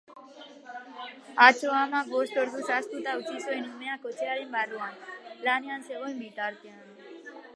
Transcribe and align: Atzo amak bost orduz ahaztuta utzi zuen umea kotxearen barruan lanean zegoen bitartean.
Atzo 1.47 1.69
amak 1.81 2.07
bost 2.13 2.39
orduz 2.43 2.63
ahaztuta 2.71 3.13
utzi 3.19 3.43
zuen 3.43 3.69
umea 3.73 3.99
kotxearen 4.07 4.49
barruan 4.57 4.97
lanean 5.49 5.87
zegoen 5.91 6.17
bitartean. 6.23 7.41